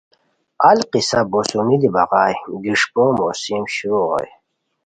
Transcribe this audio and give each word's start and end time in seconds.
القصہ 0.69 1.19
بوسونی 1.31 1.77
دی 1.81 1.89
بغائے 1.95 2.35
گریݰپو 2.61 3.03
موسم 3.17 3.63
شروع 3.75 4.03
ہوئے 4.09 4.27